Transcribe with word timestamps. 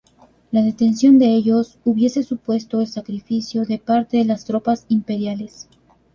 La 0.49 0.63
detención 0.63 1.19
de 1.19 1.27
ellos 1.27 1.77
hubiese 1.85 2.23
supuesto 2.23 2.81
el 2.81 2.87
sacrificio 2.87 3.65
de 3.65 3.77
parte 3.77 4.17
de 4.17 4.25
las 4.25 4.45
tropas 4.45 4.87
imperiales. 4.89 5.69